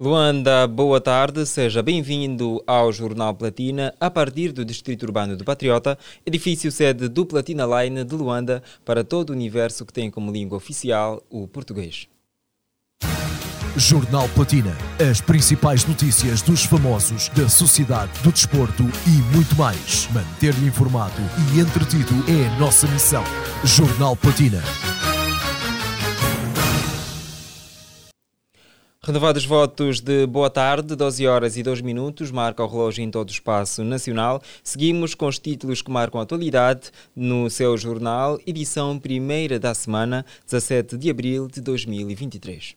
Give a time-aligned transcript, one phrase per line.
[0.00, 5.96] Luanda, boa tarde, seja bem-vindo ao Jornal Platina, a partir do Distrito Urbano do Patriota,
[6.26, 10.58] edifício sede do Platina Line de Luanda, para todo o universo que tem como língua
[10.58, 12.08] oficial o português.
[13.76, 20.08] Jornal Platina, as principais notícias dos famosos, da sociedade, do desporto e muito mais.
[20.12, 21.22] Manter-lhe informado
[21.54, 23.22] e entretido é a nossa missão.
[23.62, 24.60] Jornal Platina.
[29.06, 33.28] Renovados votos de boa tarde, 12 horas e 2 minutos, marca o relógio em todo
[33.28, 34.40] o espaço nacional.
[34.62, 40.24] Seguimos com os títulos que marcam a atualidade no seu jornal, edição primeira da semana,
[40.46, 42.76] 17 de abril de 2023.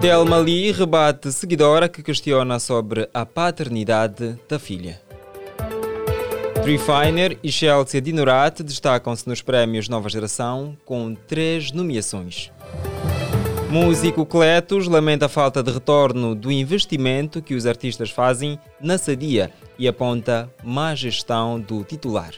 [0.00, 5.05] Telma Lee rebate seguidora que questiona sobre a paternidade da filha.
[6.66, 12.50] Refiner e Chelsea Dinorat destacam-se nos prémios Nova Geração com três nomeações.
[13.70, 19.52] Músico Cletus lamenta a falta de retorno do investimento que os artistas fazem na Sadia
[19.78, 22.34] e aponta má gestão do titular.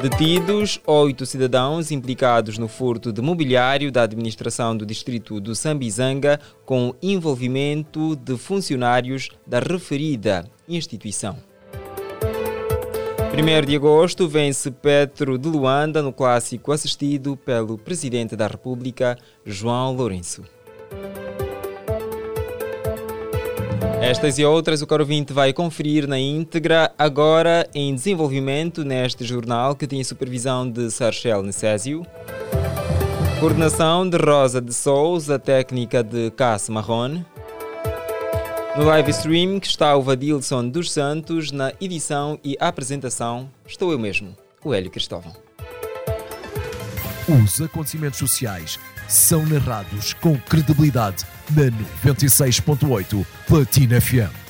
[0.00, 6.94] Detidos oito cidadãos implicados no furto de mobiliário da administração do distrito do Sambizanga com
[7.02, 11.51] envolvimento de funcionários da referida instituição.
[13.34, 19.94] 1 de agosto vence Petro de Luanda no clássico assistido pelo Presidente da República, João
[19.94, 20.42] Lourenço.
[24.02, 29.74] Estas e outras o Caro 20 vai conferir na íntegra, agora em desenvolvimento neste jornal
[29.74, 32.02] que tem supervisão de Sarchel Necésio.
[33.40, 37.24] Coordenação de Rosa de Souza, técnica de Cássio Marrone.
[38.74, 43.98] No live stream que está o Vadilson dos Santos, na edição e apresentação, estou eu
[43.98, 44.34] mesmo,
[44.64, 45.36] o Hélio Cristóvão.
[47.28, 51.64] Os acontecimentos sociais são narrados com credibilidade na
[52.10, 54.41] 96.8 Platina FM.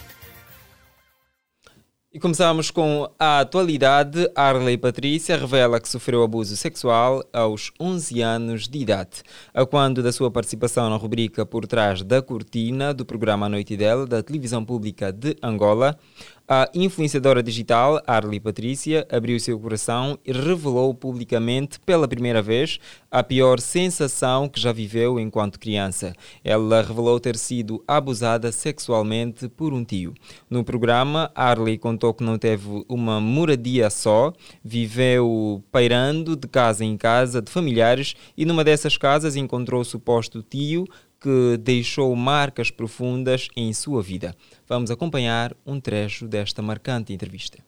[2.15, 4.31] E começamos com a atualidade.
[4.35, 9.23] Arley Patrícia revela que sofreu abuso sexual aos 11 anos de idade.
[9.55, 14.07] A quando da sua participação na rubrica Por Trás da Cortina do programa Noite dela,
[14.07, 15.99] da televisão pública de Angola,
[16.49, 22.79] a influenciadora digital Arlie Patrícia abriu seu coração e revelou publicamente pela primeira vez
[23.11, 26.13] a pior sensação que já viveu enquanto criança.
[26.45, 30.15] Ela revelou ter sido abusada sexualmente por um tio.
[30.51, 34.33] No programa, Arlie contou que não teve uma moradia só,
[34.65, 40.43] viveu pairando de casa em casa de familiares e numa dessas casas encontrou o suposto
[40.43, 40.87] tio
[41.23, 44.35] que deixou marcas profundas em sua vida.
[44.69, 47.59] Vamos acompanhar um trecho desta marcante entrevista.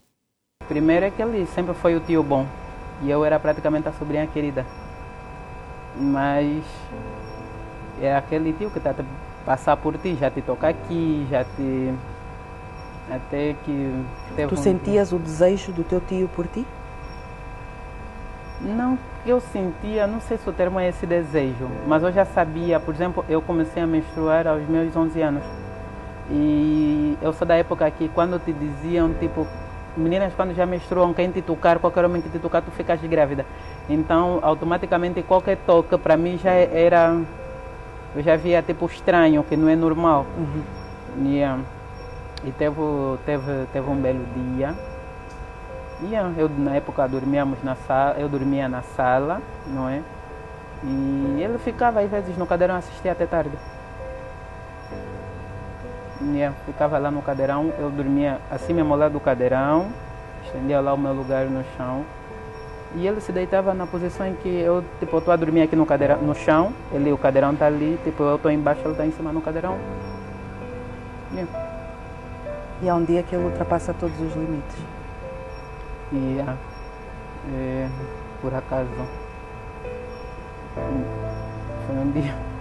[0.67, 2.47] Primeiro é que ele sempre foi o tio bom
[3.03, 4.67] e eu era praticamente a sobrinha querida.
[5.97, 6.65] Mas
[8.01, 11.95] é aquele tio que está a passar por ti, já te toca aqui, já te.
[13.09, 13.93] Até que.
[14.49, 14.57] Tu um...
[14.57, 16.67] sentias o desejo do teu tio por ti?
[18.61, 22.79] Não, eu sentia, não sei se o termo é esse desejo, mas eu já sabia,
[22.79, 25.43] por exemplo, eu comecei a menstruar aos meus 11 anos.
[26.31, 29.47] E eu sou da época que quando te diziam, tipo,
[29.97, 33.45] meninas quando já menstruam, quem te tocar, qualquer homem que te tocar, tu ficas grávida.
[33.89, 37.15] Então, automaticamente, qualquer toque para mim já era,
[38.15, 40.25] eu já via tipo estranho, que não é normal.
[40.39, 41.27] Uhum.
[41.27, 41.61] Yeah.
[42.43, 42.77] E teve,
[43.27, 44.75] teve, teve um belo dia
[46.37, 50.03] eu na época dormíamos na sala, eu dormia na sala, não é?
[50.83, 53.57] E ele ficava às vezes no cadeirão assistia até tarde.
[56.21, 59.91] Yeah, ficava lá no cadeirão, eu dormia assim mesmo lado do cadeirão,
[60.45, 62.05] estendia lá o meu lugar no chão.
[62.97, 65.85] E ele se deitava na posição em que eu, tipo, estou a dormir aqui no,
[65.85, 69.11] cadeirão, no chão, ele, o cadeirão está ali, tipo, eu estou embaixo, ele está em
[69.11, 69.77] cima no cadeirão.
[72.83, 74.95] E há um dia que ele ultrapassa todos os limites
[76.13, 76.39] e
[77.55, 77.89] é,
[78.41, 78.91] por acaso
[81.87, 82.55] foi um dia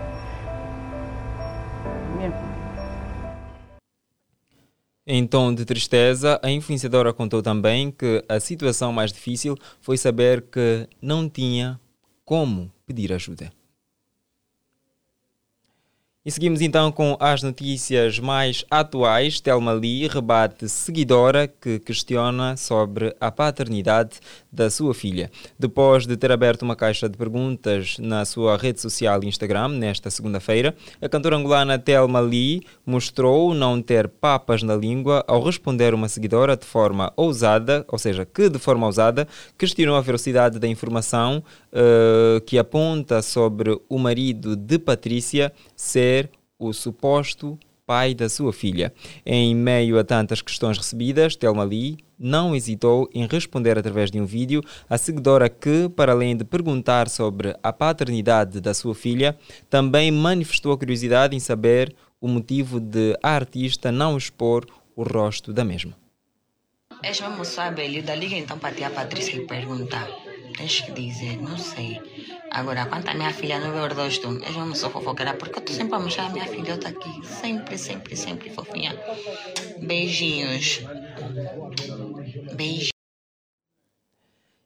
[5.05, 10.43] Em tom de tristeza, a influenciadora contou também que a situação mais difícil foi saber
[10.43, 11.77] que não tinha
[12.23, 13.51] como pedir ajuda.
[16.25, 19.41] E seguimos então com as notícias mais atuais.
[19.41, 25.29] Telma Lee rebate seguidora que questiona sobre a paternidade da sua filha.
[25.59, 30.73] Depois de ter aberto uma caixa de perguntas na sua rede social Instagram nesta segunda-feira,
[31.01, 36.55] a cantora angolana Telma Lee mostrou não ter papas na língua ao responder uma seguidora
[36.55, 39.27] de forma ousada, ou seja, que de forma ousada
[39.57, 41.43] questionou a velocidade da informação
[41.73, 46.12] uh, que aponta sobre o marido de Patrícia ser
[46.67, 48.93] o suposto pai da sua filha.
[49.25, 54.25] Em meio a tantas questões recebidas, Telma Lee não hesitou em responder através de um
[54.25, 59.37] vídeo à seguidora que, para além de perguntar sobre a paternidade da sua filha,
[59.69, 64.65] também manifestou a curiosidade em saber o motivo de a artista não expor
[64.95, 65.93] o rosto da mesma.
[67.01, 70.07] És mesmo sabe, Lida, liga então para ti a Patrícia e perguntar.
[70.55, 71.99] Tens que dizer, não sei.
[72.51, 75.59] Agora, quanto a minha filha não vê o rosto, eu não sou fofoqueira, porque eu
[75.59, 77.25] estou sempre a mostrar a minha filhota aqui.
[77.25, 78.95] Sempre, sempre, sempre fofinha.
[79.81, 80.81] Beijinhos.
[82.55, 82.93] Beijinhos.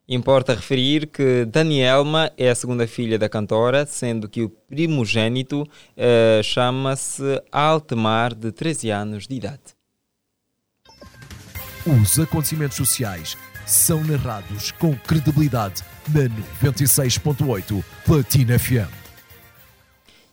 [0.09, 6.43] Importa referir que Danielma é a segunda filha da cantora, sendo que o primogênito uh,
[6.43, 9.75] chama-se Altemar, de 13 anos de idade.
[11.85, 13.37] Os acontecimentos sociais
[13.67, 16.21] são narrados com credibilidade na
[16.65, 18.89] 96.8 Platina FM.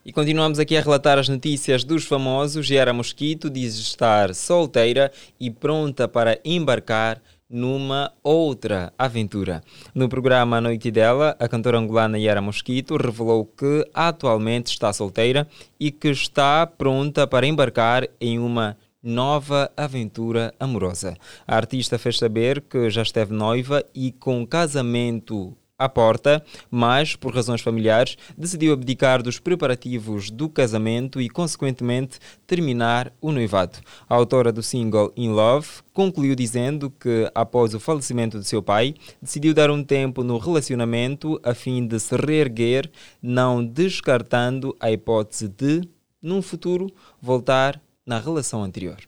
[0.06, 2.64] E continuamos aqui a relatar as notícias dos famosos.
[2.64, 5.10] Gera Mosquito diz estar solteira
[5.40, 7.20] e pronta para embarcar
[7.50, 9.62] numa outra aventura.
[9.94, 15.48] No programa A Noite dela, a cantora angolana Yara Mosquito revelou que atualmente está solteira
[15.78, 21.14] e que está pronta para embarcar em uma nova aventura amorosa.
[21.46, 27.34] A artista fez saber que já esteve noiva e com casamento à porta, mas, por
[27.34, 33.78] razões familiares, decidiu abdicar dos preparativos do casamento e, consequentemente, terminar o noivado.
[34.08, 38.94] A autora do single In Love concluiu dizendo que, após o falecimento de seu pai,
[39.20, 42.90] decidiu dar um tempo no relacionamento a fim de se reerguer,
[43.20, 45.82] não descartando a hipótese de,
[46.22, 46.86] num futuro,
[47.20, 48.98] voltar na relação anterior?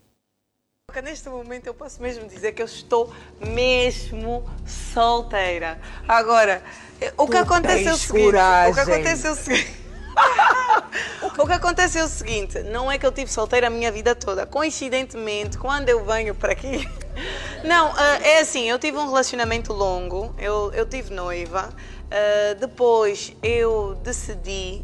[1.02, 5.78] Neste momento eu posso mesmo dizer que eu estou mesmo solteira.
[6.08, 6.62] Agora,
[7.18, 8.24] o que acontece é o seguinte.
[8.24, 8.70] Coragem.
[8.70, 9.86] O que acontece é o seguinte.
[11.22, 14.14] o que acontece é o seguinte, não é que eu tive solteira a minha vida
[14.14, 14.46] toda.
[14.46, 16.88] Coincidentemente, quando eu venho para aqui.
[17.64, 21.70] Não, ah, é assim, eu tive um relacionamento longo, eu, eu tive noiva.
[22.06, 24.82] Uh, depois eu decidi.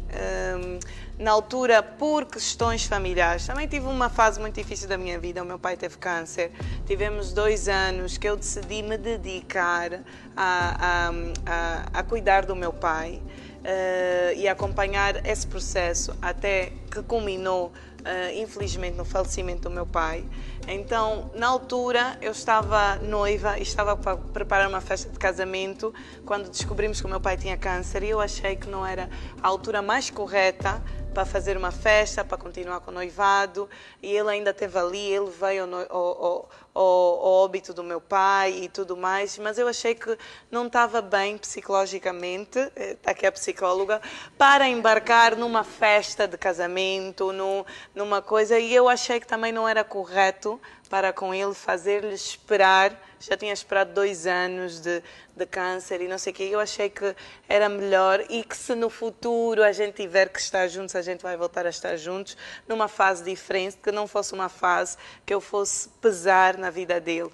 [0.57, 0.79] Um,
[1.17, 5.43] na altura, por questões familiares, também tive uma fase muito difícil da minha vida.
[5.43, 6.51] O meu pai teve câncer.
[6.85, 10.01] Tivemos dois anos que eu decidi me dedicar
[10.35, 11.11] a, a,
[11.45, 13.21] a, a cuidar do meu pai
[13.63, 20.25] uh, e acompanhar esse processo até que culminou, uh, infelizmente, no falecimento do meu pai.
[20.67, 25.93] Então, na altura, eu estava noiva e estava para preparar uma festa de casamento
[26.25, 29.09] quando descobrimos que o meu pai tinha câncer e eu achei que não era
[29.41, 30.81] a altura mais correta
[31.13, 33.69] para fazer uma festa, para continuar com o noivado.
[34.01, 38.69] E ele ainda esteve ali, ele veio ao, ao, ao óbito do meu pai e
[38.69, 39.37] tudo mais.
[39.37, 40.17] Mas eu achei que
[40.49, 44.01] não estava bem psicologicamente, está eh, aqui a psicóloga,
[44.37, 48.59] para embarcar numa festa de casamento, no, numa coisa.
[48.59, 50.59] E eu achei que também não era correto
[50.93, 52.95] para com ele fazer-lhe esperar.
[53.19, 55.01] Já tinha esperado dois anos de,
[55.35, 56.43] de câncer e não sei o quê.
[56.51, 57.15] Eu achei que
[57.49, 61.23] era melhor e que se no futuro a gente tiver que estar juntos, a gente
[61.23, 62.37] vai voltar a estar juntos
[62.67, 64.95] numa fase diferente, que não fosse uma fase
[65.25, 67.31] que eu fosse pesar na vida dele.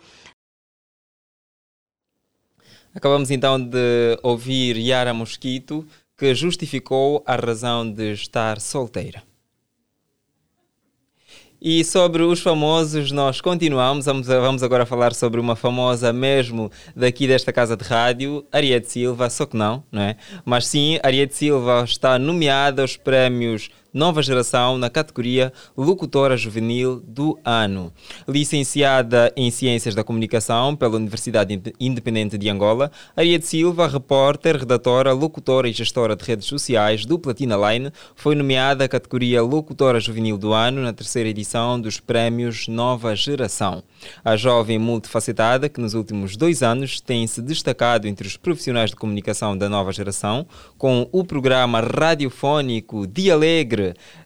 [2.96, 5.86] Acabamos então de ouvir Yara Mosquito,
[6.18, 9.29] que justificou a razão de estar solteira.
[11.62, 14.06] E sobre os famosos, nós continuamos.
[14.06, 19.30] Vamos, vamos agora falar sobre uma famosa mesmo daqui desta casa de rádio, Ariete Silva,
[19.30, 20.16] só que não, não é?
[20.46, 27.40] Mas sim, Ariete Silva está nomeada aos prémios nova geração na categoria Locutora Juvenil do
[27.44, 27.92] Ano.
[28.28, 35.68] Licenciada em Ciências da Comunicação pela Universidade Independente de Angola, Ariete Silva, repórter, redatora, locutora
[35.68, 40.54] e gestora de redes sociais do Platina Line, foi nomeada à categoria Locutora Juvenil do
[40.54, 43.84] Ano na terceira edição dos prémios Nova Geração.
[44.24, 48.96] A jovem multifacetada, que nos últimos dois anos tem se destacado entre os profissionais de
[48.96, 50.46] comunicação da nova geração,
[50.78, 53.79] com o programa radiofónico Dia Alegre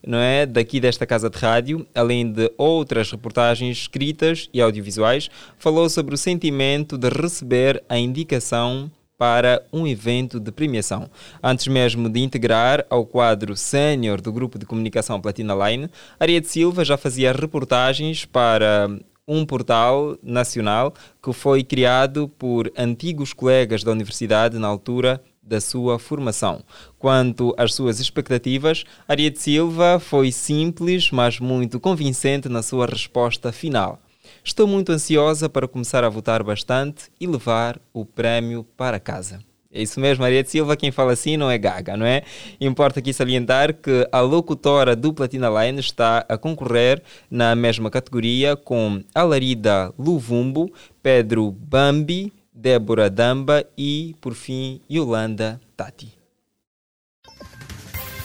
[0.06, 5.90] não é, daqui desta casa de rádio, além de outras reportagens escritas e audiovisuais, falou
[5.90, 11.10] sobre o sentimento de receber a indicação para um evento de premiação.
[11.42, 16.84] Antes mesmo de integrar ao quadro sénior do grupo de comunicação Platina Line, Ariete Silva
[16.84, 18.90] já fazia reportagens para
[19.28, 26.00] um portal nacional que foi criado por antigos colegas da universidade na altura da sua
[26.00, 26.64] formação.
[26.98, 34.00] Quanto às suas expectativas, Ariete Silva foi simples, mas muito convincente na sua resposta final.
[34.44, 39.40] Estou muito ansiosa para começar a votar bastante e levar o prémio para casa.
[39.76, 42.22] É isso mesmo, Maria de Silva, quem fala assim não é gaga, não é?
[42.62, 48.56] Importa aqui salientar que a locutora do Platina Line está a concorrer na mesma categoria
[48.56, 50.72] com Alarida Luvumbo,
[51.02, 56.14] Pedro Bambi, Débora Damba e, por fim, Yolanda Tati.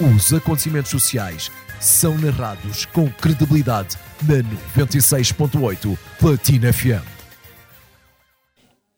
[0.01, 4.37] Os acontecimentos sociais são narrados com credibilidade na
[4.85, 7.18] 96.8 Platina FM.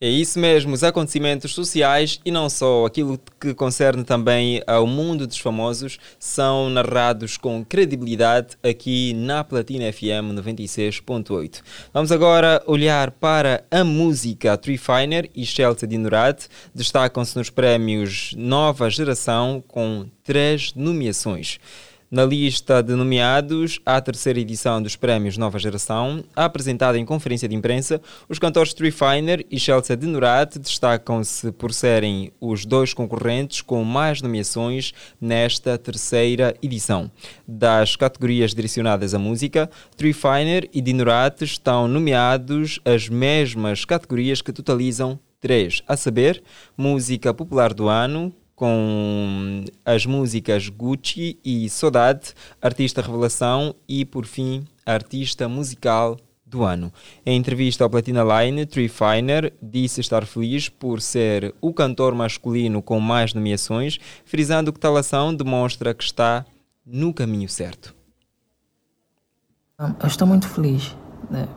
[0.02, 5.26] É isso mesmo, os acontecimentos sociais e não só, aquilo que concerne também ao mundo
[5.26, 11.60] dos famosos são narrados com credibilidade aqui na Platina FM 96.8.
[11.92, 18.88] Vamos agora olhar para a música Tree Finer e Chelsea Dinorat destacam-se nos prémios Nova
[18.88, 21.60] Geração com três nomeações.
[22.10, 27.54] Na lista de nomeados à terceira edição dos Prémios Nova Geração, apresentada em conferência de
[27.54, 33.62] imprensa, os cantores Tree Finer e Chelsea de Nurat destacam-se por serem os dois concorrentes
[33.62, 37.08] com mais nomeações nesta terceira edição.
[37.46, 44.52] Das categorias direcionadas à música, Tree Finer e Dinurat estão nomeados as mesmas categorias que
[44.52, 46.42] totalizam três, a saber,
[46.76, 54.66] Música Popular do Ano, com as músicas Gucci e Saudade, Artista Revelação e, por fim,
[54.84, 56.92] Artista Musical do Ano.
[57.24, 62.82] Em entrevista ao Platina Line, Tree Finer disse estar feliz por ser o cantor masculino
[62.82, 66.44] com mais nomeações, frisando que tal ação demonstra que está
[66.84, 67.96] no caminho certo.
[69.78, 70.94] Eu estou muito feliz
[71.30, 71.48] né,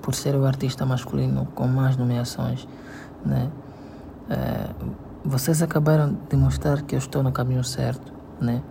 [0.00, 2.68] por ser o artista masculino com mais nomeações.
[3.26, 3.50] Né?
[4.30, 8.62] É, vocês acabaram de mostrar que eu estou no caminho certo, né?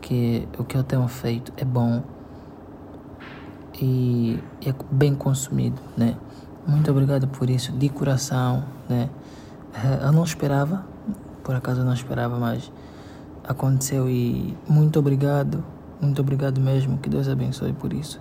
[0.00, 2.02] Que o que eu tenho feito é bom
[3.80, 6.16] e é bem consumido, né?
[6.66, 9.08] Muito obrigado por isso, de coração, né?
[9.74, 10.84] Eh, eu não esperava,
[11.42, 12.70] por acaso eu não esperava, mas
[13.44, 15.64] aconteceu e muito obrigado,
[16.00, 18.20] muito obrigado mesmo, que Deus abençoe por isso.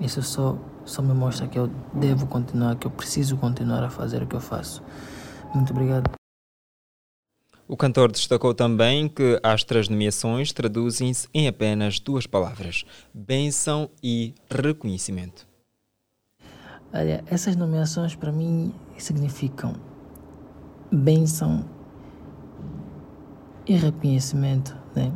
[0.00, 4.22] Isso só, só me mostra que eu devo continuar, que eu preciso continuar a fazer
[4.22, 4.82] o que eu faço.
[5.54, 6.15] Muito obrigado.
[7.68, 14.34] O cantor destacou também que as três nomeações traduzem-se em apenas duas palavras: bênção e
[14.48, 15.48] reconhecimento.
[16.92, 19.74] Olha, essas nomeações para mim significam
[20.92, 21.64] bênção
[23.66, 25.12] e reconhecimento, né?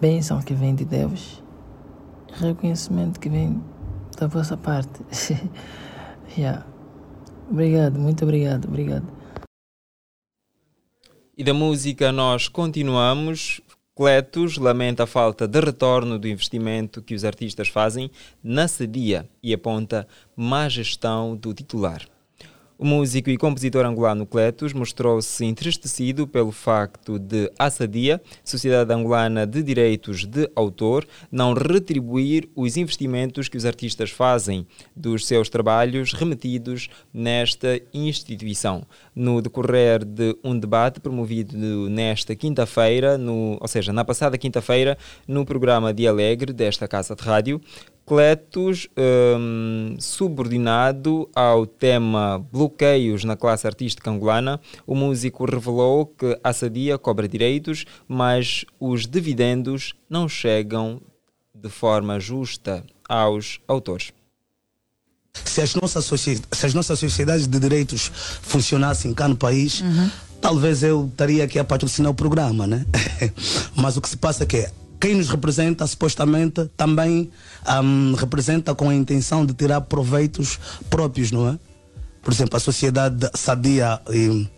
[0.00, 1.42] Bênção que vem de Deus,
[2.32, 3.60] reconhecimento que vem
[4.16, 5.02] da vossa parte.
[6.38, 6.64] yeah.
[7.50, 9.17] Obrigado, muito obrigado, obrigado.
[11.38, 13.60] E da música nós continuamos.
[13.94, 18.10] Cletus lamenta a falta de retorno do investimento que os artistas fazem
[18.42, 22.02] na Sadia e aponta má gestão do titular.
[22.80, 29.44] O músico e compositor angolano Cletus mostrou-se entristecido pelo facto de a Sadia, Sociedade Angolana
[29.44, 36.12] de Direitos de Autor, não retribuir os investimentos que os artistas fazem dos seus trabalhos
[36.12, 38.86] remetidos nesta instituição.
[39.12, 41.56] No decorrer de um debate promovido
[41.90, 43.18] nesta quinta-feira,
[43.58, 47.60] ou seja, na passada quinta-feira, no programa de Alegre desta casa de rádio,
[48.08, 56.50] Cletus, um, subordinado ao tema bloqueios na classe artística angolana, o músico revelou que a
[56.54, 61.02] Sadia cobra direitos, mas os dividendos não chegam
[61.54, 64.10] de forma justa aos autores.
[65.44, 68.10] Se as nossas, se as nossas sociedades de direitos
[68.40, 70.10] funcionassem cá no país, uhum.
[70.40, 72.86] talvez eu estaria aqui a patrocinar o programa, né?
[73.76, 74.66] mas o que se passa é que
[75.00, 77.30] quem nos representa, supostamente, também
[77.82, 80.58] um, representa com a intenção de tirar proveitos
[80.90, 81.58] próprios, não é?
[82.22, 84.48] Por exemplo, a sociedade sadia e,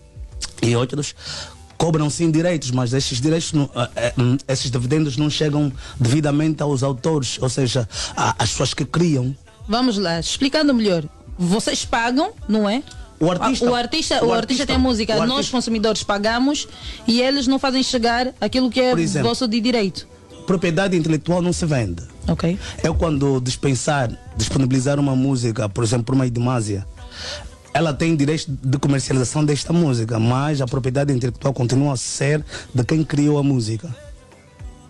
[0.63, 1.15] e outros
[1.77, 4.13] cobram sim direitos, mas esses direitos, eh, eh,
[4.49, 9.35] esses dividendos não chegam devidamente aos autores, ou seja, às pessoas que criam.
[9.67, 11.05] Vamos lá, explicando melhor.
[11.39, 12.83] Vocês pagam, não é?
[13.19, 16.67] O artista, o artista, o, o artista, tem música, artista, nós consumidores pagamos
[17.07, 20.09] e eles não fazem chegar aquilo que é exemplo, vosso de direito
[20.51, 22.03] propriedade intelectual não se vende.
[22.27, 22.59] Ok.
[22.83, 26.85] Eu quando dispensar, disponibilizar uma música, por exemplo, por uma idimásia,
[27.73, 32.83] ela tem direito de comercialização desta música, mas a propriedade intelectual continua a ser de
[32.83, 33.95] quem criou a música.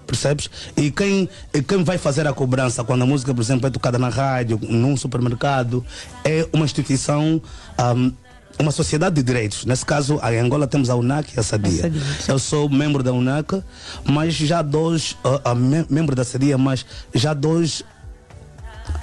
[0.07, 0.49] Percebes?
[0.75, 3.99] E quem, e quem vai fazer a cobrança quando a música, por exemplo, é tocada
[3.99, 5.85] na rádio, num supermercado,
[6.25, 7.43] é uma instituição.
[7.79, 8.13] Um,
[8.59, 9.65] uma sociedade de direitos.
[9.65, 11.91] Nesse caso, em Angola temos a UNAC e a SADIA.
[12.29, 13.63] Eu sou membro da UNAC,
[14.05, 17.83] mas já dois, uh, uh, membro da SADIA, mas já dois,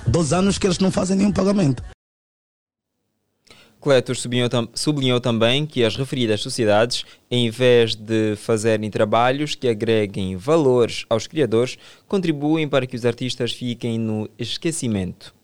[0.06, 1.84] dois anos que eles não fazem nenhum pagamento.
[3.80, 9.68] Cletos sublinhou, tam sublinhou, também que as referidas sociedades, em vez de fazerem trabalhos que
[9.68, 11.78] agreguem valores aos criadores,
[12.08, 15.37] contribuem para que os artistas fiquem no esquecimento.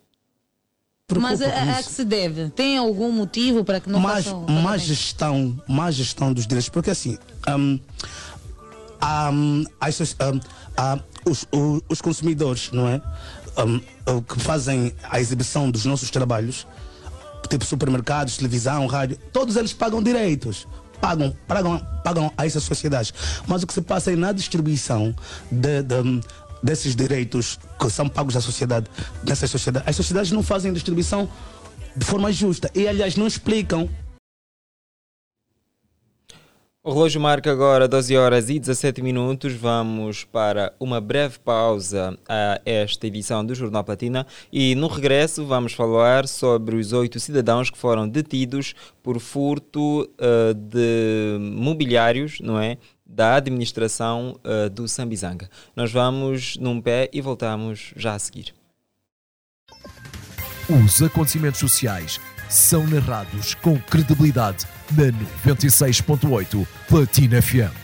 [1.12, 2.50] Mas a, a, que se deve?
[2.50, 6.92] Tem algum motivo para que não mais, façam má gestão, má gestão dos direitos, porque
[6.92, 7.18] assim
[7.50, 7.78] um,
[9.34, 13.02] um, as, um, os, os, os, consumidores, não é?
[13.58, 16.66] Um, que fazem a exibição dos nossos trabalhos,
[17.50, 20.66] tipo supermercados, televisão, rádio, todos eles pagam direitos.
[21.02, 23.14] Pagam, pagam, pagam a essas sociedades.
[23.46, 25.14] Mas o que se passa é na distribuição
[25.52, 26.22] de, de
[26.64, 28.90] desses direitos que são pagos à sociedade,
[29.24, 31.30] nessas sociedades, as sociedades não fazem distribuição
[31.96, 33.90] de forma justa e, aliás, não explicam.
[36.86, 39.54] O relógio marca agora 12 horas e 17 minutos.
[39.54, 45.72] Vamos para uma breve pausa a esta edição do Jornal Platina e no regresso vamos
[45.72, 52.78] falar sobre os oito cidadãos que foram detidos por furto uh, de mobiliários, não é?
[53.14, 55.50] Da administração uh, do Sambizanga.
[55.76, 58.54] Nós vamos num pé e voltamos já a seguir.
[60.70, 65.12] Os acontecimentos sociais são narrados com credibilidade na
[65.54, 67.84] 96.8 Platina FM.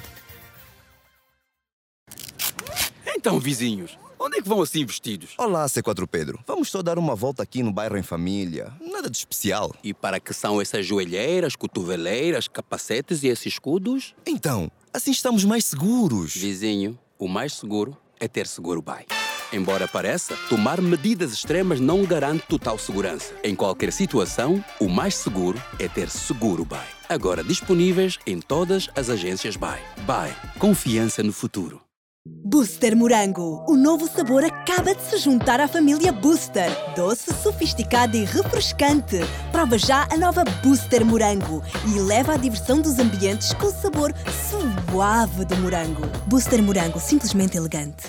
[3.16, 5.32] Então, vizinhos, onde é que vão assim vestidos?
[5.38, 6.40] Olá, C4 Pedro.
[6.48, 8.72] Vamos só dar uma volta aqui no bairro em família.
[8.80, 9.76] Nada de especial.
[9.84, 14.16] E para que são essas joelheiras, cotoveleiras, capacetes e esses escudos?
[14.26, 16.36] Então, Assim estamos mais seguros.
[16.36, 19.06] Vizinho, o mais seguro é ter seguro BAE.
[19.54, 23.34] Embora pareça, tomar medidas extremas não garante total segurança.
[23.44, 26.88] Em qualquer situação, o mais seguro é ter seguro BAE.
[27.08, 29.82] Agora disponíveis em todas as agências BAE.
[30.06, 30.36] BAE.
[30.58, 31.89] Confiança no futuro.
[32.30, 33.64] Booster Morango.
[33.68, 36.70] O novo sabor acaba de se juntar à família Booster.
[36.96, 39.18] Doce, sofisticado e refrescante.
[39.52, 41.62] Prova já a nova Booster Morango
[41.94, 44.14] e leva a diversão dos ambientes com o sabor
[44.50, 46.02] suave do morango.
[46.28, 48.08] Booster Morango, simplesmente elegante.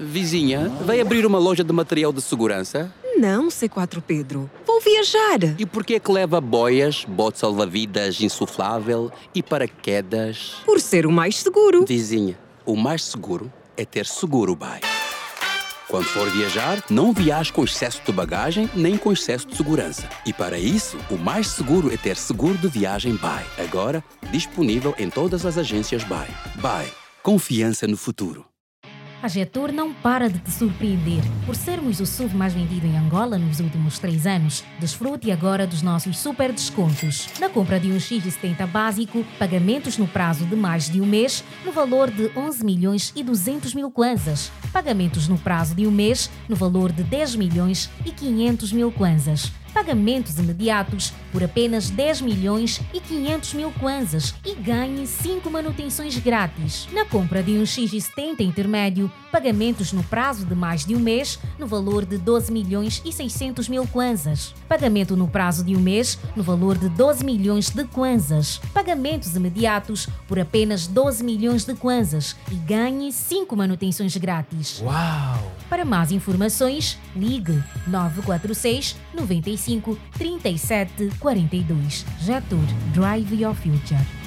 [0.00, 2.92] Vizinha, vai abrir uma loja de material de segurança?
[3.16, 4.48] Não, C4 Pedro.
[4.78, 5.40] Vou viajar.
[5.58, 10.54] E por que é que leva boias, bote salva-vidas insuflável e paraquedas?
[10.64, 11.84] Por ser o mais seguro.
[11.84, 14.82] Vizinha, o mais seguro é ter seguro BAE.
[15.88, 20.08] Quando for viajar, não viaje com excesso de bagagem nem com excesso de segurança.
[20.24, 23.46] E para isso, o mais seguro é ter seguro de viagem BAE.
[23.58, 26.28] Agora, disponível em todas as agências BAE.
[26.54, 26.86] BAE.
[27.20, 28.46] Confiança no futuro.
[29.20, 31.24] A Getur não para de te surpreender.
[31.44, 35.82] Por sermos o SUV mais vendido em Angola nos últimos três anos, desfrute agora dos
[35.82, 37.28] nossos super descontos.
[37.40, 41.72] Na compra de um X70 básico, pagamentos no prazo de mais de um mês, no
[41.72, 44.52] valor de 11 milhões e 200 mil kwanzas.
[44.72, 49.50] Pagamentos no prazo de um mês, no valor de 10 milhões e 500 mil kwanzas
[49.72, 56.88] pagamentos imediatos por apenas 10 milhões e 500 mil kwanzas e ganhe 5 manutenções grátis.
[56.92, 61.66] Na compra de um X70 intermédio, pagamentos no prazo de mais de um mês, no
[61.66, 64.54] valor de 12 milhões e 600 mil kwanzas.
[64.68, 68.60] Pagamento no prazo de um mês, no valor de 12 milhões de kwanzas.
[68.72, 74.80] Pagamentos imediatos por apenas 12 milhões de kwanzas e ganhe 5 manutenções grátis.
[74.80, 75.52] Uau!
[75.68, 82.04] Para mais informações, ligue 946 95 37 42.
[82.24, 84.17] Jatur Drive Your Future.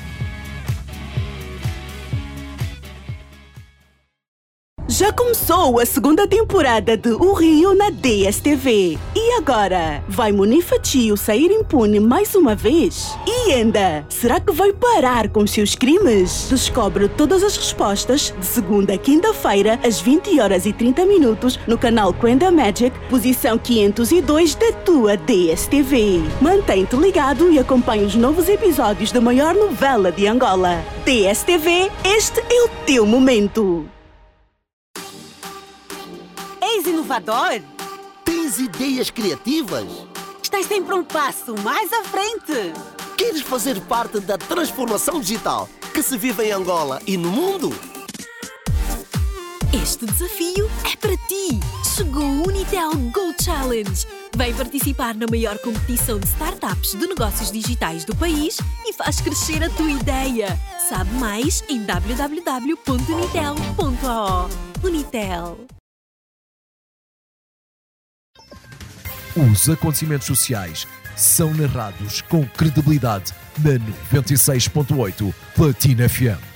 [5.01, 8.99] Já começou a segunda temporada de O Rio na DSTV.
[9.15, 10.03] E agora?
[10.07, 13.17] Vai Munifatio sair impune mais uma vez?
[13.25, 16.45] E ainda, será que vai parar com os seus crimes?
[16.51, 21.79] Descobre todas as respostas de segunda a quinta-feira, às 20 horas e 30 minutos, no
[21.79, 26.21] canal Quenda Magic, posição 502 da tua DSTV.
[26.39, 30.85] Mantém-te ligado e acompanhe os novos episódios da maior novela de Angola.
[31.03, 33.89] DSTV, este é o teu momento.
[37.11, 37.61] Inovador?
[38.23, 39.85] Tens ideias criativas?
[40.41, 42.71] Estás sempre um passo mais à frente.
[43.17, 47.69] Queres fazer parte da transformação digital que se vive em Angola e no mundo?
[49.73, 51.59] Este desafio é para ti.
[51.95, 54.07] Chegou o Unitel Go Challenge!
[54.35, 59.61] Vem participar na maior competição de startups de negócios digitais do país e faz crescer
[59.63, 60.57] a tua ideia.
[60.87, 64.49] Sabe mais em www.unitel.ao.
[64.83, 65.80] Unitel.
[69.33, 73.79] Os acontecimentos sociais são narrados com credibilidade na
[74.19, 76.51] 96.8 Platina FM.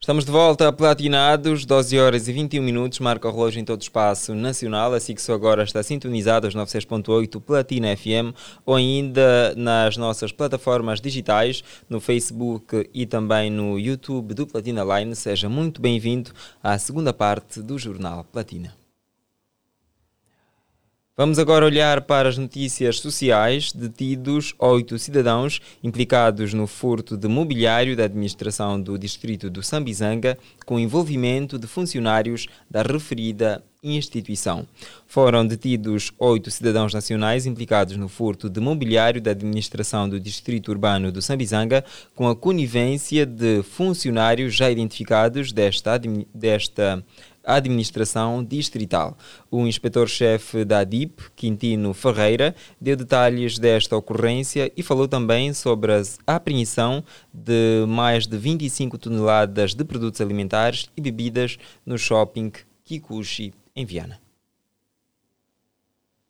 [0.00, 3.78] Estamos de volta a Platinados, 12 horas e 21 minutos, marca o relógio em todo
[3.78, 9.54] o espaço nacional, assim que só agora está sintonizado aos 96.8 Platina FM ou ainda
[9.54, 15.14] nas nossas plataformas digitais, no Facebook e também no YouTube do Platina Line.
[15.14, 18.81] Seja muito bem-vindo à segunda parte do Jornal Platina.
[21.22, 23.70] Vamos agora olhar para as notícias sociais.
[23.70, 30.80] Detidos oito cidadãos implicados no furto de mobiliário da administração do distrito do Sambizanga, com
[30.80, 34.66] envolvimento de funcionários da referida instituição.
[35.06, 41.12] Foram detidos oito cidadãos nacionais implicados no furto de mobiliário da administração do distrito urbano
[41.12, 41.84] do Sambizanga,
[42.16, 46.00] com a conivência de funcionários já identificados desta,
[46.34, 47.04] desta
[47.44, 49.16] administração distrital.
[49.50, 56.02] O inspetor-chefe da ADIP, Quintino Ferreira, deu detalhes desta ocorrência e falou também sobre a
[56.36, 62.52] apreensão de mais de 25 toneladas de produtos alimentares e bebidas no shopping
[62.84, 64.21] Kikuchi, em Viana.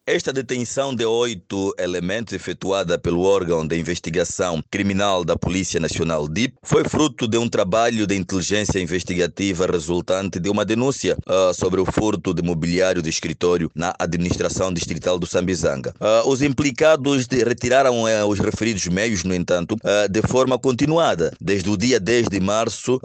[0.05, 6.57] Esta detenção de oito elementos efetuada pelo órgão de investigação criminal da Polícia Nacional DIP
[6.65, 11.87] foi fruto de um trabalho de inteligência investigativa resultante de uma denúncia uh, sobre o
[11.87, 15.95] furto de mobiliário de escritório na administração distrital do Sambizanga.
[16.01, 19.77] Uh, os implicados retiraram uh, os referidos meios, no entanto,
[20.11, 23.01] de forma continuada, desde o dia 10 de março,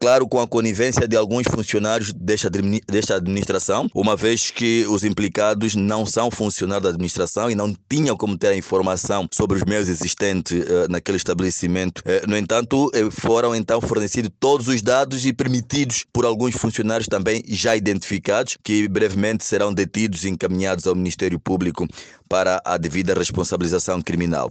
[0.00, 2.48] claro, com a conivência de alguns funcionários desta,
[2.86, 8.16] desta administração, uma vez que os implicados não são funcionário da administração e não tinham
[8.16, 11.98] como ter a informação sobre os meios existentes uh, naquele estabelecimento.
[12.00, 17.08] Uh, no entanto, uh, foram então fornecidos todos os dados e permitidos por alguns funcionários
[17.08, 21.88] também já identificados, que brevemente serão detidos e encaminhados ao Ministério Público
[22.28, 24.50] para a devida responsabilização criminal.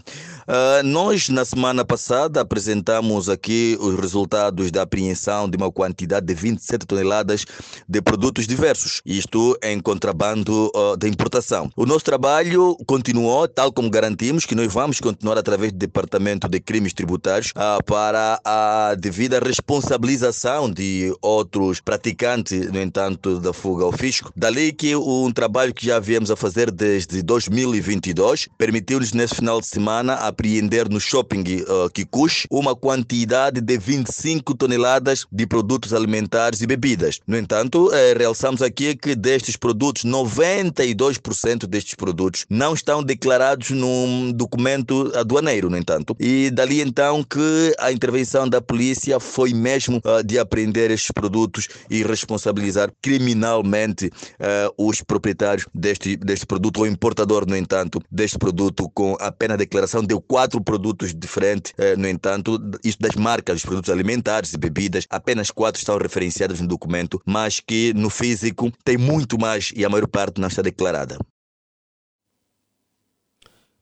[0.83, 6.87] Nós, na semana passada, apresentamos aqui os resultados da apreensão de uma quantidade de 27
[6.87, 7.45] toneladas
[7.87, 11.69] de produtos diversos, isto em contrabando uh, de importação.
[11.79, 16.59] O nosso trabalho continuou, tal como garantimos, que nós vamos continuar através do Departamento de
[16.59, 23.91] Crimes Tributários uh, para a devida responsabilização de outros praticantes, no entanto, da fuga ao
[23.91, 24.33] fisco.
[24.35, 29.61] Dali que um trabalho que já viemos a fazer desde 2000 2022 permitiu-lhes nesse final
[29.61, 36.59] de semana apreender no shopping uh, Kikush uma quantidade de 25 toneladas de produtos alimentares
[36.61, 37.19] e bebidas.
[37.27, 44.31] No entanto, eh, realçamos aqui que destes produtos, 92% destes produtos não estão declarados num
[44.31, 46.15] documento aduaneiro, no entanto.
[46.19, 51.67] E dali então que a intervenção da polícia foi mesmo uh, de apreender estes produtos
[51.89, 58.89] e responsabilizar criminalmente uh, os proprietários deste, deste produto ou importador, no entanto, deste produto
[58.93, 61.73] com apenas declaração de quatro produtos diferentes.
[61.77, 66.61] Eh, no entanto, isto das marcas dos produtos alimentares e bebidas, apenas quatro estão referenciadas
[66.61, 70.61] no documento, mas que no físico tem muito mais e a maior parte não está
[70.61, 71.17] declarada.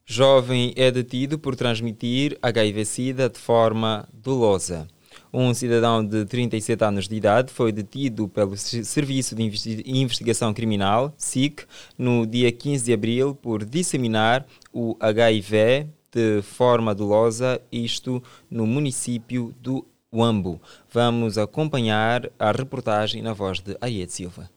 [0.08, 4.86] Jovem é detido por transmitir HIV-Sida de forma dolosa.
[5.32, 9.42] Um cidadão de 37 anos de idade foi detido pelo Serviço de
[9.84, 11.64] Investigação Criminal, SIC,
[11.98, 19.52] no dia 15 de abril por disseminar o HIV de forma dolosa, isto no município
[19.60, 20.62] do Uambo.
[20.88, 24.55] Vamos acompanhar a reportagem na voz de Ariete Silva.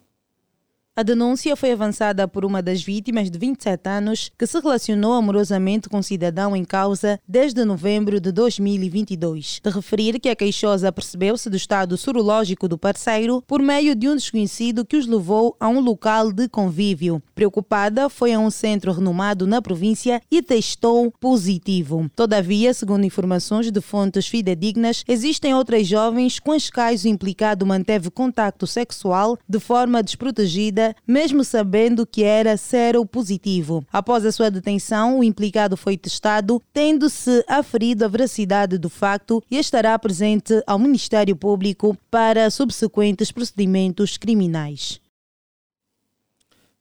[0.99, 5.88] A denúncia foi avançada por uma das vítimas de 27 anos que se relacionou amorosamente
[5.88, 9.62] com o cidadão em causa desde novembro de 2022.
[9.63, 14.15] De referir que a queixosa percebeu-se do estado sorológico do parceiro por meio de um
[14.17, 17.23] desconhecido que os levou a um local de convívio.
[17.33, 22.12] Preocupada, foi a um centro renomado na província e testou positivo.
[22.13, 28.12] Todavia, segundo informações de fontes fidedignas, existem outras jovens com as quais o implicado manteve
[28.12, 32.56] contato sexual de forma desprotegida mesmo sabendo que era
[33.12, 33.86] positivo.
[33.91, 39.58] Após a sua detenção, o implicado foi testado, tendo-se aferido a veracidade do facto e
[39.58, 44.99] estará presente ao Ministério Público para subsequentes procedimentos criminais.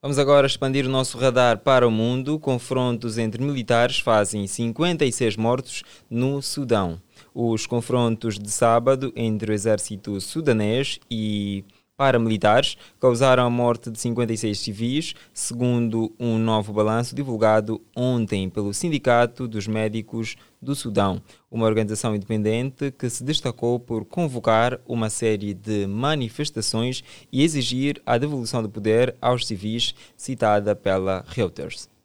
[0.01, 2.39] Vamos agora expandir o nosso radar para o mundo.
[2.39, 7.03] Confrontos entre militares fazem 56 mortos no Sudão.
[7.35, 11.65] Os confrontos de sábado entre o exército sudanês e
[11.99, 19.49] paramilitares causaram a morte de 56 civis, segundo um novo balanço divulgado ontem pelo Sindicato
[19.49, 25.89] dos Médicos do Sudão, uma organização independente que se destacou por convocar uma série de
[25.89, 31.98] manifestações e exigir a devolução do poder aos civis, citada pela Reuters.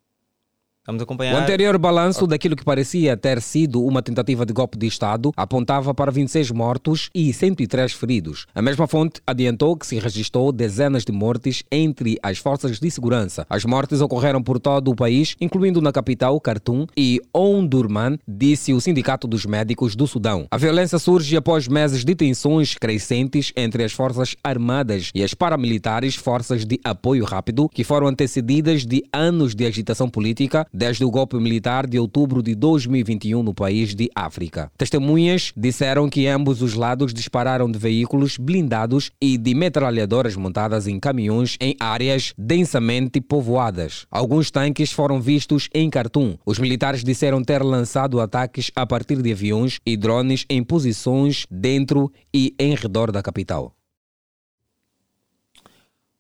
[0.86, 1.36] Vamos acompanhar.
[1.36, 5.94] O anterior balanço daquilo que parecia ter sido uma tentativa de golpe de Estado apontava
[5.94, 8.46] para 26 mortos e 103 feridos.
[8.54, 13.46] A mesma fonte adiantou que se registrou dezenas de mortes entre as forças de segurança.
[13.50, 18.82] As mortes ocorreram por todo o país, incluindo na capital, Khartoum e Omdurman, disse o
[18.82, 20.48] Sindicato dos Médicos do Sudão.
[20.52, 26.16] A violência surge após meses de tensões crescentes entre as forças armadas e as paramilitares
[26.16, 31.38] forças de apoio rápido, que foram antecedidas de anos de agitação política desde o golpe
[31.38, 34.72] militar de outubro de 2021 no país de África.
[34.78, 41.00] Testemunhas disseram que ambos os lados dispararam de veículos blindados e de metralhadoras montadas em
[41.00, 44.08] caminhões em áreas densamente povoadas.
[44.10, 46.38] Alguns tanques foram vistos em Khartoum.
[46.46, 52.12] Os militares disseram ter lançado ataques a partir de aviões e drones em posições dentro
[52.34, 53.74] e em redor da capital.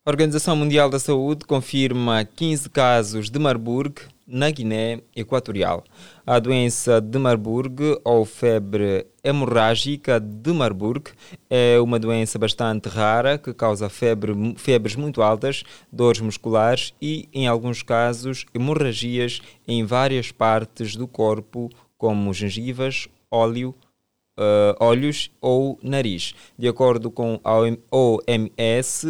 [0.06, 5.84] A Organização Mundial da Saúde confirma 15 casos de Marburg na Guiné Equatorial.
[6.26, 11.12] A doença de Marburg ou febre hemorrágica de Marburg
[11.50, 17.48] é uma doença bastante rara que causa febre, febres muito altas, dores musculares e, em
[17.48, 23.74] alguns casos, hemorragias em várias partes do corpo, como gengivas, óleo,
[24.38, 26.34] uh, olhos ou nariz.
[26.58, 27.54] De acordo com a
[27.92, 29.08] OMS,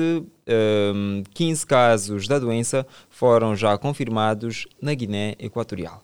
[0.96, 6.02] um, 15 casos da doença foram já confirmados na Guiné Equatorial.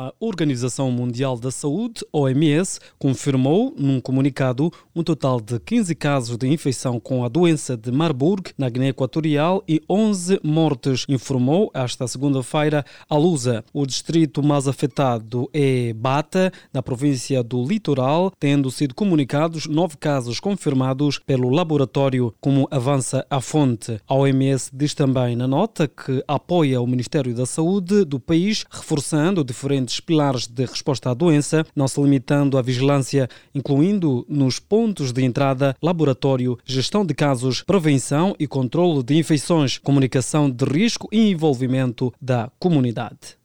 [0.00, 6.46] A Organização Mundial da Saúde, OMS, confirmou num comunicado um total de 15 casos de
[6.46, 12.84] infecção com a doença de Marburg na Guiné Equatorial e 11 mortes, informou esta segunda-feira
[13.10, 13.64] a Lusa.
[13.72, 20.38] O distrito mais afetado é Bata, na província do Litoral, tendo sido comunicados nove casos
[20.38, 24.00] confirmados pelo laboratório, como avança a fonte.
[24.06, 29.42] A OMS diz também na nota que apoia o Ministério da Saúde do país, reforçando
[29.42, 35.12] diferentes diferentes pilares de resposta à doença, não se limitando à vigilância, incluindo nos pontos
[35.12, 41.30] de entrada, laboratório, gestão de casos, prevenção e controle de infecções, comunicação de risco e
[41.30, 43.38] envolvimento da comunidade.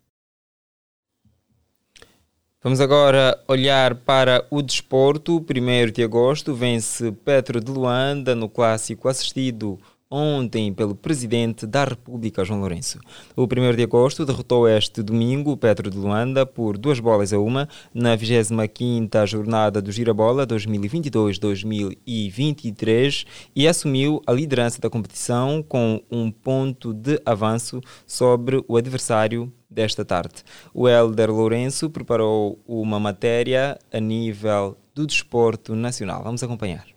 [2.61, 5.37] Vamos agora olhar para o desporto.
[5.37, 9.77] 1 de agosto vence Petro de Luanda no clássico assistido
[10.13, 12.99] ontem pelo Presidente da República, João Lourenço.
[13.35, 17.39] O 1 de agosto derrotou este domingo o Petro de Luanda por duas bolas a
[17.39, 26.29] uma na 25ª jornada do Girabola 2022-2023 e assumiu a liderança da competição com um
[26.29, 30.43] ponto de avanço sobre o adversário desta tarde.
[30.75, 36.21] O Helder Lourenço preparou uma matéria a nível do desporto nacional.
[36.21, 36.92] Vamos acompanhar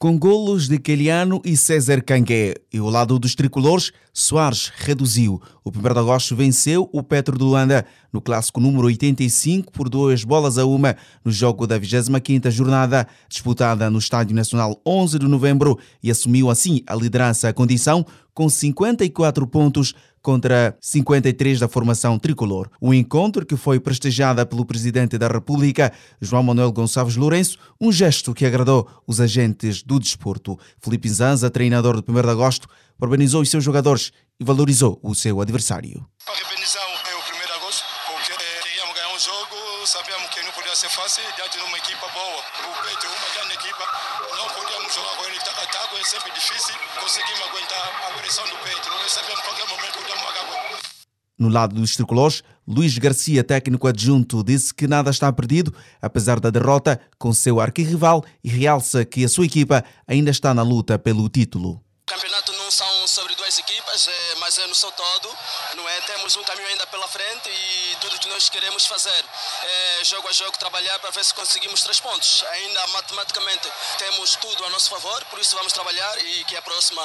[0.00, 2.54] com golos de Keliano e César Cangué.
[2.72, 5.42] E o lado dos tricolores, Soares reduziu.
[5.62, 10.24] O 1 de agosto venceu o Petro de Luanda no clássico número 85 por duas
[10.24, 15.78] bolas a uma no jogo da 25ª jornada, disputada no Estádio Nacional 11 de novembro
[16.02, 17.50] e assumiu assim a liderança.
[17.50, 18.06] A condição
[18.40, 22.70] com 54 pontos contra 53 da formação tricolor.
[22.80, 28.32] O encontro que foi prestigiada pelo presidente da República, João Manuel Gonçalves Lourenço, um gesto
[28.32, 30.58] que agradou os agentes do desporto.
[30.82, 32.66] Felipe Zanza, treinador do 1 de agosto,
[32.98, 36.02] parabenizou os seus jogadores e valorizou o seu adversário.
[36.24, 36.89] Parabenizar
[37.80, 41.24] o 1 de agosto, porque queríamos ganhar um jogo, sabíamos que não podia ser fácil
[41.36, 42.42] diante de uma equipa boa.
[42.68, 43.84] O Peito é uma grande equipa,
[44.36, 48.46] não podíamos jogar com ele taco a taco, é sempre difícil, conseguimos aguentar a pressão
[48.48, 48.88] do Peito.
[48.90, 50.00] Nós sabemos qualquer momento
[51.40, 56.50] no lado dos tricolores, Luís Garcia, técnico adjunto, disse que nada está perdido, apesar da
[56.50, 61.26] derrota com seu arquirrival e realça que a sua equipa ainda está na luta pelo
[61.30, 61.70] título.
[61.70, 62.52] O campeonato
[64.58, 65.28] mas no seu todo,
[65.76, 66.00] não é?
[66.00, 69.24] Temos um caminho ainda pela frente e tudo que nós queremos fazer
[70.00, 72.44] é jogo a jogo trabalhar para ver se conseguimos três pontos.
[72.54, 77.02] Ainda matematicamente temos tudo a nosso favor, por isso vamos trabalhar e que a próxima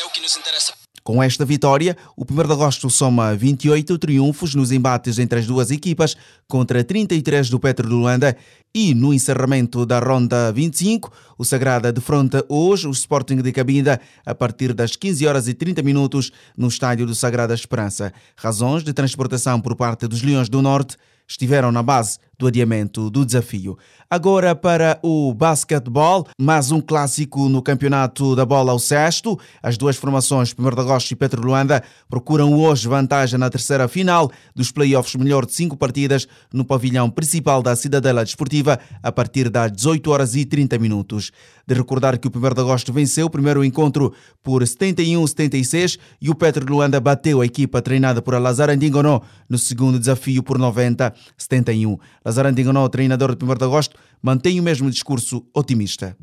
[0.00, 0.74] é o que nos interessa.
[1.02, 5.70] Com esta vitória, o 1 de agosto soma 28 triunfos nos embates entre as duas
[5.70, 6.16] equipas,
[6.48, 8.36] contra 33 do Petro de Luanda,
[8.76, 14.34] e no encerramento da ronda 25, o Sagrada defronta hoje o Sporting de Cabinda a
[14.34, 18.12] partir das 15 horas e 30 minutos no estádio do Sagrada Esperança.
[18.36, 23.24] Razões de transportação por parte dos Leões do Norte estiveram na base do adiamento do
[23.24, 23.78] desafio.
[24.08, 29.36] Agora para o basquetebol, mais um clássico no campeonato da bola ao sexto.
[29.60, 34.30] As duas formações, 1 de agosto e Petro Luanda, procuram hoje vantagem na terceira final
[34.54, 39.72] dos playoffs melhor de cinco partidas no pavilhão principal da Cidadela Desportiva a partir das
[39.72, 41.32] 18 horas e 30 minutos.
[41.66, 46.34] De recordar que o 1 de agosto venceu o primeiro encontro por 71-76 e o
[46.36, 51.98] Petro Luanda bateu a equipa treinada por Lazar Andingonó no segundo desafio por 90-71.
[52.26, 56.16] Lazar Andingonó, treinador do 1 de agosto, mantém o mesmo discurso otimista.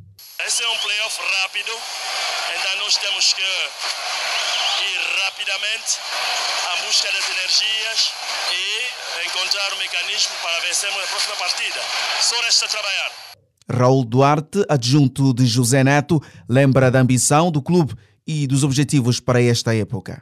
[0.46, 1.72] Esse é um playoff rápido,
[2.60, 6.00] então nós temos que ir rapidamente
[6.74, 8.12] à busca das energias
[8.52, 11.80] e encontrar o um mecanismo para vencermos a próxima partida.
[12.20, 13.12] Só resta trabalhar.
[13.72, 17.96] Raul Duarte, adjunto de José Neto, lembra da ambição do clube
[18.28, 20.22] e dos objetivos para esta época.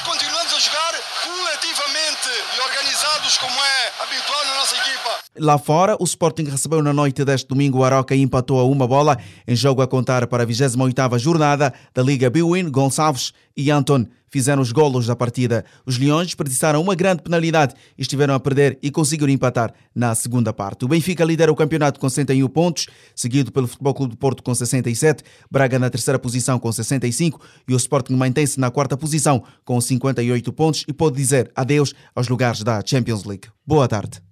[0.00, 5.10] Continuamos a jogar coletivamente e organizados como é habitual na nossa equipa.
[5.38, 8.86] Lá fora, o Sporting recebeu na noite deste domingo o Aroca e empatou a uma
[8.86, 12.70] bola em jogo a contar para a 28ª jornada da Liga Biwin.
[12.70, 15.64] Gonçalves e Anton fizeram os golos da partida.
[15.86, 20.52] Os Leões desperdiçaram uma grande penalidade e estiveram a perder e conseguiram empatar na segunda
[20.52, 20.84] parte.
[20.84, 24.54] O Benfica lidera o campeonato com 61 pontos, seguido pelo Futebol Clube de Porto com
[24.54, 29.78] 67, Braga na terceira posição com 65 e o Sporting mantém-se na quarta posição com
[29.78, 33.48] 58 pontos e pode dizer adeus aos lugares da Champions League.
[33.66, 34.22] Boa tarde.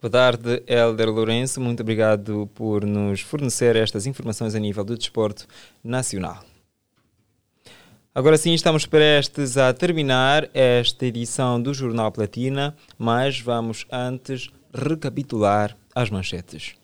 [0.00, 1.60] Boa tarde, Helder Lourenço.
[1.60, 5.46] Muito obrigado por nos fornecer estas informações a nível do desporto
[5.82, 6.44] nacional.
[8.16, 15.76] Agora sim, estamos prestes a terminar esta edição do Jornal Platina, mas vamos antes recapitular
[15.94, 16.76] as manchetes.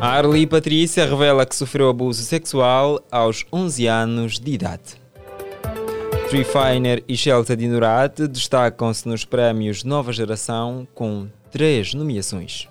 [0.00, 5.00] Arli Patrícia revela que sofreu abuso sexual aos 11 anos de idade.
[6.28, 12.68] Free Finer e Shelta Dinorate destacam-se nos prémios Nova Geração com três nomeações.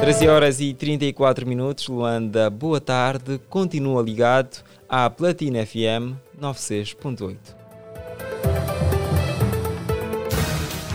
[0.00, 3.38] Treze horas e 34 minutos, Luanda, boa tarde.
[3.50, 7.60] Continua ligado à Platina FM 96.8.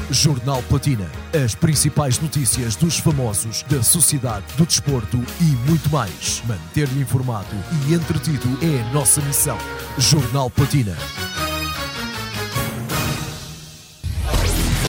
[0.09, 1.11] Jornal Platina.
[1.33, 6.41] As principais notícias dos famosos, da sociedade, do desporto e muito mais.
[6.47, 7.55] Manter-lhe informado
[7.87, 9.57] e entretido é a nossa missão.
[9.97, 10.95] Jornal Platina.